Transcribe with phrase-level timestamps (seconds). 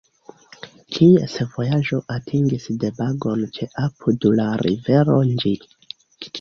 [0.95, 5.57] Ties vojaĝo atingis Dabagon ĉe apud la Rivero Nĝi.